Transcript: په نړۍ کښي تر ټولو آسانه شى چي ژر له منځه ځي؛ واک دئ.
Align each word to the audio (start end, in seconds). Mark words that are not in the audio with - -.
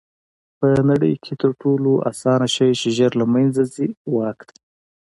په 0.59 0.67
نړۍ 0.89 1.13
کښي 1.21 1.35
تر 1.43 1.51
ټولو 1.61 1.91
آسانه 2.09 2.47
شى 2.55 2.69
چي 2.79 2.89
ژر 2.97 3.11
له 3.21 3.25
منځه 3.33 3.61
ځي؛ 3.73 3.87
واک 4.13 4.39
دئ. 4.47 4.55